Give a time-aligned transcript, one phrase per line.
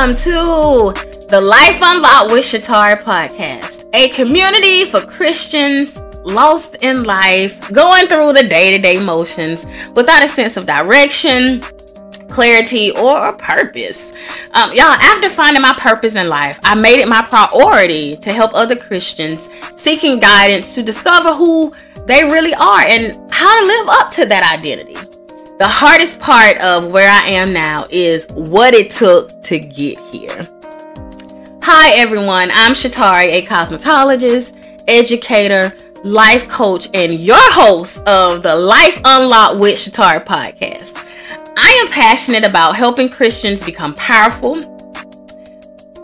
[0.00, 7.70] welcome to the Life Unlocked with Shatari podcast, a community for Christians lost in life,
[7.70, 11.60] going through the day to day motions without a sense of direction,
[12.30, 14.14] clarity, or purpose.
[14.54, 18.54] Um, y'all, after finding my purpose in life, I made it my priority to help
[18.54, 21.74] other Christians seeking guidance to discover who
[22.06, 25.09] they really are and how to live up to that identity.
[25.60, 30.46] The hardest part of where I am now is what it took to get here.
[31.62, 32.48] Hi, everyone.
[32.50, 35.70] I'm Shatari, a cosmetologist, educator,
[36.02, 40.96] life coach, and your host of the Life Unlocked with Shatari podcast.
[41.58, 44.62] I am passionate about helping Christians become powerful,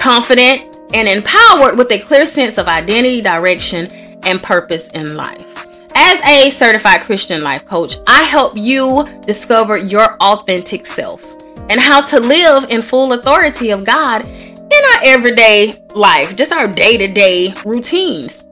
[0.00, 3.86] confident, and empowered with a clear sense of identity, direction,
[4.24, 5.53] and purpose in life.
[5.96, 11.24] As a certified Christian life coach, I help you discover your authentic self
[11.70, 16.66] and how to live in full authority of God in our everyday life, just our
[16.66, 18.48] day to day routines.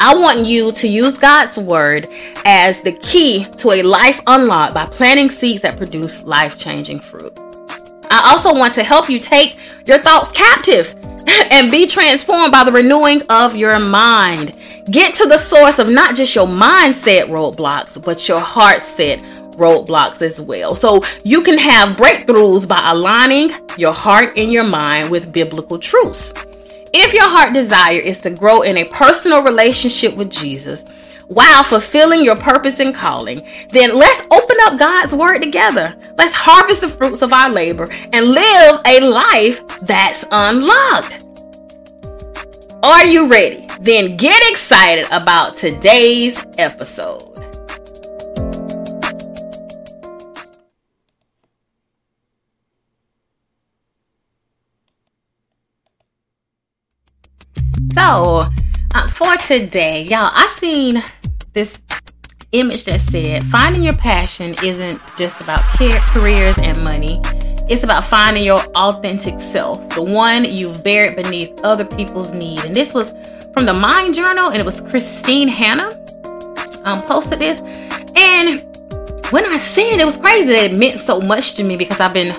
[0.00, 2.08] I want you to use God's word
[2.44, 7.38] as the key to a life unlocked by planting seeds that produce life changing fruit.
[8.10, 10.94] I also want to help you take your thoughts captive
[11.50, 14.58] and be transformed by the renewing of your mind.
[14.90, 19.20] Get to the source of not just your mindset roadblocks, but your heart set
[19.56, 20.74] roadblocks as well.
[20.74, 26.34] So you can have breakthroughs by aligning your heart and your mind with biblical truths.
[26.92, 30.84] If your heart desire is to grow in a personal relationship with Jesus,
[31.28, 35.96] while fulfilling your purpose and calling, then let's open up God's word together.
[36.18, 41.23] Let's harvest the fruits of our labor and live a life that's unlocked.
[42.84, 43.66] Are you ready?
[43.80, 47.32] Then get excited about today's episode.
[57.94, 58.42] So,
[58.94, 61.02] uh, for today, y'all, I seen
[61.54, 61.80] this
[62.52, 67.22] image that said finding your passion isn't just about careers and money.
[67.68, 72.62] It's about finding your authentic self, the one you've buried beneath other people's need.
[72.64, 73.12] And this was
[73.54, 75.90] from the Mind Journal, and it was Christine Hanna
[76.84, 77.62] um, posted this.
[78.16, 78.60] And
[79.30, 82.00] when I seen it, it was crazy that it meant so much to me because
[82.00, 82.32] I've been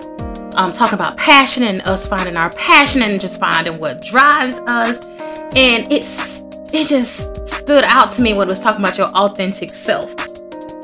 [0.58, 5.06] um, talking about passion and us finding our passion and just finding what drives us.
[5.56, 6.44] And it's
[6.74, 10.08] it just stood out to me when it was talking about your authentic self.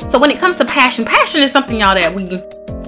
[0.10, 2.26] So when it comes to passion, passion is something y'all that we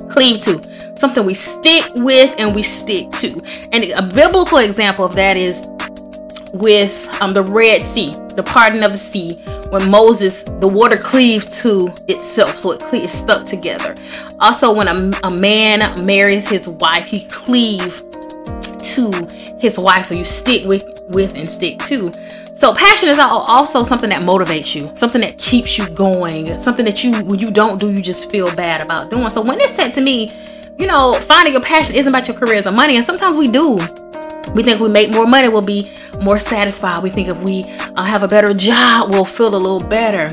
[0.09, 0.59] cleave to,
[0.95, 3.41] something we stick with and we stick to.
[3.71, 5.69] And a biblical example of that is
[6.53, 9.35] with um, the Red Sea, the parting of the sea,
[9.69, 13.95] when Moses, the water cleaved to itself, so it cle- stuck together.
[14.39, 18.01] Also, when a, a man marries his wife, he cleave
[18.81, 19.11] to
[19.59, 22.11] his wife, so you stick with with and stick to.
[22.55, 27.03] So passion is also something that motivates you, something that keeps you going, something that
[27.03, 29.29] you when you don't do, you just feel bad about doing.
[29.29, 30.29] So when it's said to me,
[30.77, 33.75] you know, finding your passion isn't about your careers or money, and sometimes we do.
[34.55, 35.91] We think we make more money, we'll be
[36.21, 37.01] more satisfied.
[37.01, 37.63] We think if we
[37.95, 40.29] uh, have a better job, we'll feel a little better.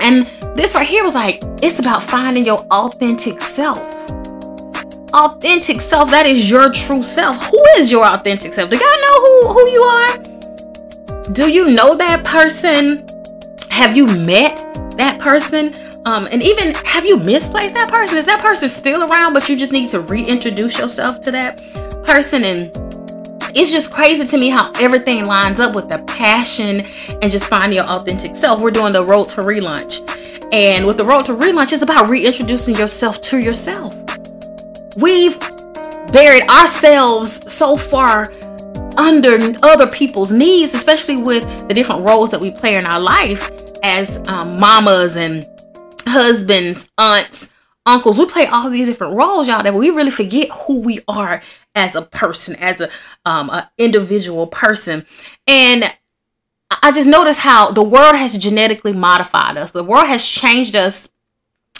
[0.00, 3.78] And this right here was like, it's about finding your authentic self.
[5.14, 7.42] Authentic self, that is your true self.
[7.46, 8.68] Who is your authentic self?
[8.70, 10.38] Do y'all know who, who you are?
[11.32, 13.06] do you know that person?
[13.70, 14.56] Have you met
[14.96, 15.74] that person?
[16.08, 18.16] Um, and even have you misplaced that person?
[18.16, 21.58] Is that person still around, but you just need to reintroduce yourself to that
[22.06, 22.44] person?
[22.44, 22.70] And
[23.54, 26.86] it's just crazy to me how everything lines up with the passion
[27.20, 28.62] and just finding your authentic self.
[28.62, 30.00] We're doing the road to relaunch.
[30.50, 33.94] And with the road to relaunch, it's about reintroducing yourself to yourself.
[34.96, 35.38] We've
[36.10, 38.32] buried ourselves so far
[38.96, 43.50] under other people's needs, especially with the different roles that we play in our life
[43.82, 45.46] as um, mamas and
[46.08, 47.52] husbands, aunts,
[47.86, 48.18] uncles.
[48.18, 51.42] We play all these different roles, y'all, that we really forget who we are
[51.74, 52.90] as a person, as a,
[53.24, 55.06] um, individual person.
[55.46, 55.92] And
[56.70, 59.70] I just noticed how the world has genetically modified us.
[59.70, 61.08] The world has changed us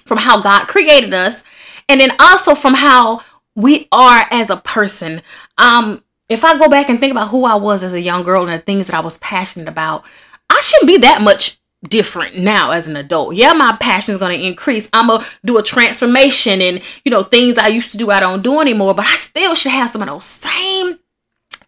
[0.06, 1.44] from how God created us,
[1.88, 3.20] and then also from how
[3.54, 5.20] we are as a person.
[5.58, 8.42] Um, if I go back and think about who I was as a young girl
[8.42, 10.04] and the things that I was passionate about,
[10.50, 13.34] I shouldn't be that much different now as an adult.
[13.34, 14.88] Yeah, my passion is going to increase.
[14.92, 18.20] I'm going to do a transformation and, you know, things I used to do, I
[18.20, 20.98] don't do anymore, but I still should have some of those same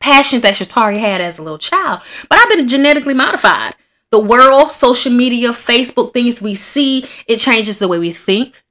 [0.01, 2.01] passions that Shatari had as a little child.
[2.29, 3.75] But I've been genetically modified.
[4.11, 8.65] The world, social media, Facebook, things we see, it changes the way we think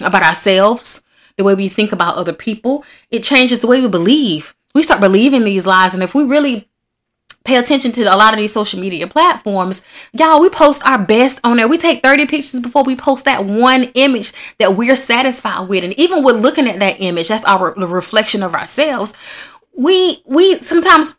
[0.00, 1.02] about ourselves,
[1.36, 2.84] the way we think about other people.
[3.10, 5.94] It changes the way we believe we start believing these lies.
[5.94, 6.68] And if we really
[7.44, 9.82] pay attention to a lot of these social media platforms,
[10.12, 11.68] y'all, we post our best on there.
[11.68, 15.84] We take 30 pictures before we post that one image that we're satisfied with.
[15.84, 19.14] And even with looking at that image, that's our the reflection of ourselves.
[19.76, 21.18] We we sometimes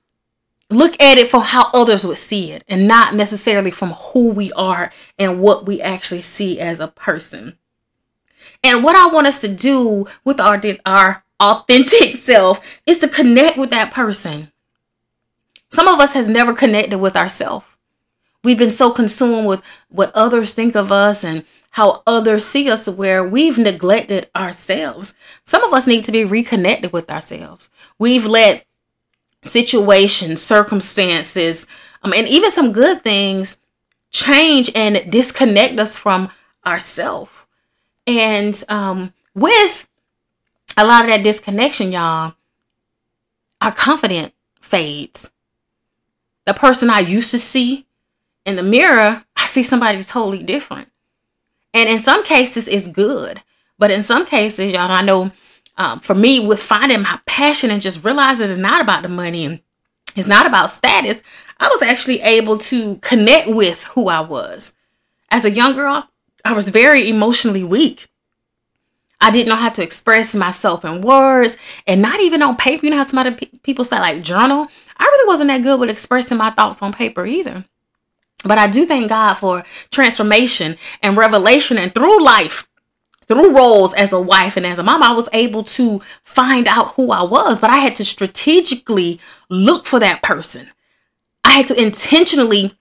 [0.71, 4.51] look at it from how others would see it and not necessarily from who we
[4.53, 7.57] are and what we actually see as a person.
[8.63, 13.57] And what I want us to do with our our authentic self is to connect
[13.59, 14.51] with that person
[15.75, 17.65] some of us has never connected with ourselves.
[18.45, 22.87] We've been so consumed with what others think of us and how others see us
[22.87, 25.15] where we've neglected ourselves.
[25.43, 27.69] Some of us need to be reconnected with ourselves.
[27.99, 28.65] We've let
[29.43, 31.67] situations, circumstances,
[32.03, 33.59] um, and even some good things
[34.11, 36.29] change and disconnect us from
[36.65, 37.33] ourselves.
[38.07, 39.89] And um, with
[40.77, 42.35] a lot of that disconnection, y'all,
[43.59, 44.31] our confidence
[44.61, 45.31] fades
[46.45, 47.85] the person I used to see
[48.45, 50.89] in the mirror, I see somebody totally different.
[51.73, 53.41] And in some cases, it's good.
[53.77, 55.31] But in some cases, y'all, I know
[55.77, 59.45] um, for me, with finding my passion and just realizing it's not about the money
[59.45, 59.59] and
[60.15, 61.21] it's not about status,
[61.59, 64.73] I was actually able to connect with who I was.
[65.29, 66.09] As a young girl,
[66.45, 68.07] I was very emotionally weak.
[69.19, 71.57] I didn't know how to express myself in words
[71.87, 72.85] and not even on paper.
[72.85, 74.67] You know how some other people say, like, journal?
[74.97, 77.65] I really wasn't that good with expressing my thoughts on paper either.
[78.43, 82.67] But I do thank God for transformation and revelation and through life,
[83.27, 86.93] through roles as a wife and as a mom, I was able to find out
[86.93, 89.19] who I was, but I had to strategically
[89.49, 90.69] look for that person.
[91.43, 92.77] I had to intentionally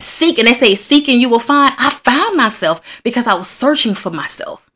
[0.00, 1.74] seek, and they say, seeking you will find.
[1.78, 4.70] I found myself because I was searching for myself.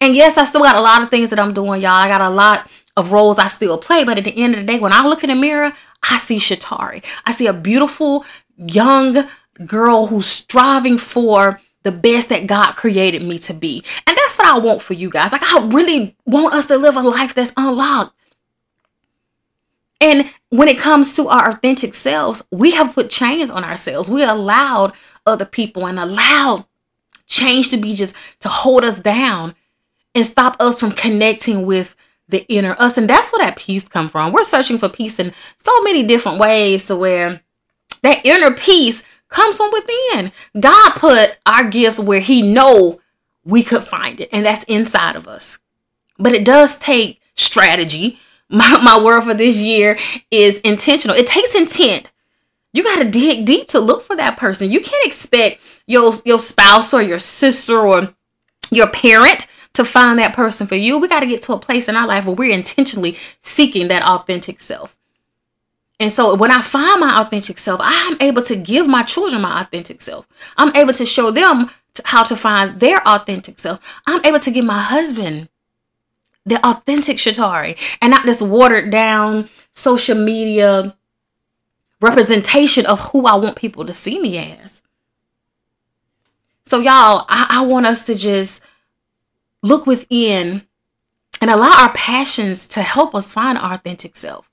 [0.00, 1.92] And yes, I still got a lot of things that I'm doing, y'all.
[1.92, 4.66] I got a lot of roles I still play, but at the end of the
[4.66, 5.72] day, when I look in the mirror,
[6.02, 7.04] I see Shatari.
[7.24, 8.24] I see a beautiful
[8.56, 9.28] young
[9.64, 13.84] girl who's striving for the best that God created me to be.
[14.06, 15.32] And that's what I want for you guys.
[15.32, 18.14] Like, I really want us to live a life that's unlocked.
[20.00, 24.10] And when it comes to our authentic selves, we have put chains on ourselves.
[24.10, 24.92] We allowed
[25.24, 26.64] other people and allowed
[27.26, 29.54] change to be just to hold us down
[30.14, 31.94] and stop us from connecting with
[32.28, 32.98] the inner us.
[32.98, 34.32] And that's where that peace come from.
[34.32, 37.40] We're searching for peace in so many different ways to where
[38.02, 40.32] that inner peace comes from within.
[40.58, 43.00] God put our gifts where he know
[43.44, 44.28] we could find it.
[44.32, 45.58] And that's inside of us.
[46.18, 48.18] But it does take strategy.
[48.50, 49.98] My, my word for this year
[50.30, 51.14] is intentional.
[51.14, 52.10] It takes intent.
[52.72, 54.70] You got to dig deep to look for that person.
[54.70, 58.14] You can't expect your, your spouse or your sister or
[58.70, 60.98] your parent to find that person for you.
[60.98, 64.02] We got to get to a place in our life where we're intentionally seeking that
[64.02, 64.96] authentic self.
[66.00, 69.62] And so when I find my authentic self, I'm able to give my children my
[69.62, 70.28] authentic self.
[70.56, 71.70] I'm able to show them
[72.04, 74.00] how to find their authentic self.
[74.06, 75.48] I'm able to give my husband
[76.46, 80.96] the authentic Shatari and not this watered down social media
[82.00, 84.82] representation of who I want people to see me as.
[86.64, 88.62] So, y'all, I, I want us to just
[89.62, 90.62] look within
[91.40, 94.50] and allow our passions to help us find our authentic self.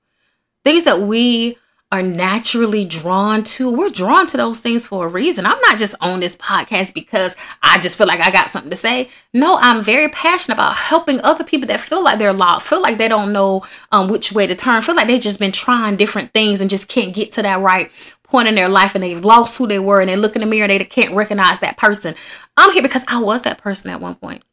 [0.63, 1.57] Things that we
[1.91, 3.69] are naturally drawn to.
[3.69, 5.45] We're drawn to those things for a reason.
[5.45, 8.75] I'm not just on this podcast because I just feel like I got something to
[8.75, 9.09] say.
[9.33, 12.97] No, I'm very passionate about helping other people that feel like they're lost, feel like
[12.97, 16.33] they don't know um, which way to turn, feel like they've just been trying different
[16.33, 17.91] things and just can't get to that right
[18.23, 20.47] point in their life and they've lost who they were and they look in the
[20.47, 22.15] mirror and they can't recognize that person.
[22.57, 24.43] I'm here because I was that person at one point.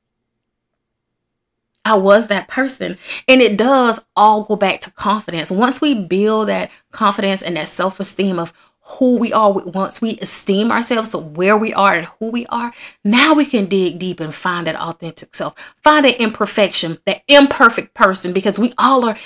[1.85, 2.99] I was that person.
[3.29, 5.51] And it does all go back to confidence.
[5.51, 8.53] Once we build that confidence and that self esteem of
[8.85, 12.73] who we are, once we esteem ourselves of where we are and who we are,
[13.05, 17.95] now we can dig deep and find that authentic self, find that imperfection, that imperfect
[17.95, 19.17] person, because we all are,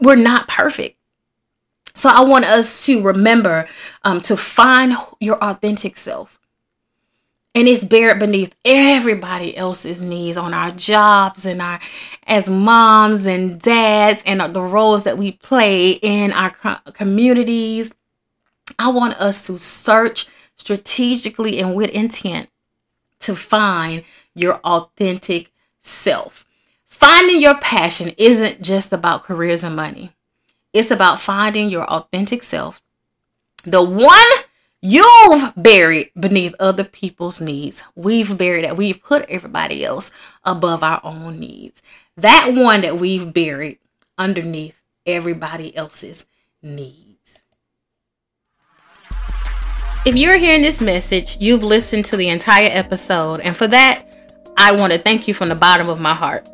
[0.00, 0.96] we're not perfect.
[1.94, 3.66] So I want us to remember
[4.04, 6.38] um, to find your authentic self
[7.54, 11.80] and it's buried beneath everybody else's needs on our jobs and our
[12.26, 16.50] as moms and dads and the roles that we play in our
[16.92, 17.92] communities.
[18.78, 22.48] I want us to search strategically and with intent
[23.20, 25.50] to find your authentic
[25.80, 26.44] self.
[26.86, 30.12] Finding your passion isn't just about careers and money.
[30.72, 32.82] It's about finding your authentic self.
[33.64, 34.44] The one
[34.80, 37.82] You've buried beneath other people's needs.
[37.96, 38.76] We've buried that.
[38.76, 40.12] We've put everybody else
[40.44, 41.82] above our own needs.
[42.16, 43.78] That one that we've buried
[44.16, 46.26] underneath everybody else's
[46.62, 47.42] needs.
[50.04, 54.04] If you're hearing this message, you've listened to the entire episode, and for that,
[54.56, 56.48] I want to thank you from the bottom of my heart.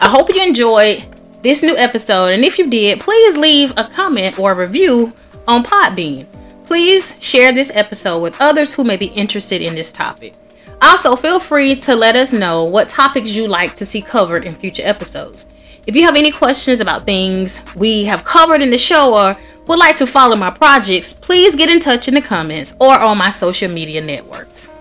[0.00, 1.04] I hope you enjoyed
[1.42, 5.12] this new episode, and if you did, please leave a comment or a review
[5.48, 6.26] on Podbean.
[6.66, 10.34] Please share this episode with others who may be interested in this topic.
[10.82, 14.52] Also, feel free to let us know what topics you like to see covered in
[14.52, 15.56] future episodes.
[15.86, 19.36] If you have any questions about things we have covered in the show or
[19.68, 23.16] would like to follow my projects, please get in touch in the comments or on
[23.16, 24.72] my social media networks.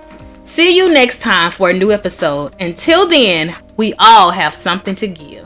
[0.43, 2.55] See you next time for a new episode.
[2.59, 5.44] Until then, we all have something to give.